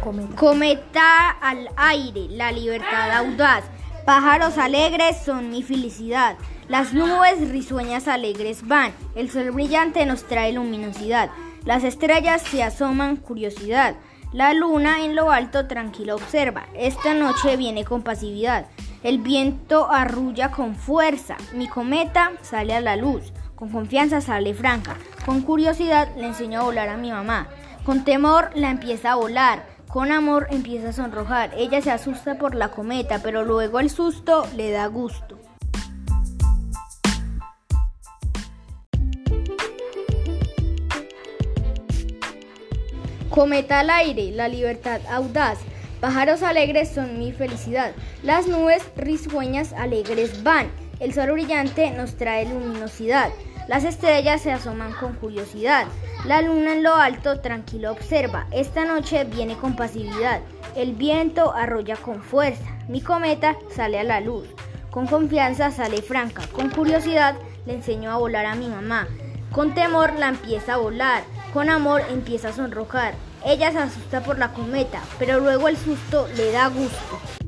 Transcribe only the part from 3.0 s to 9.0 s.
audaz. Pájaros alegres son mi felicidad. Las nubes risueñas alegres van.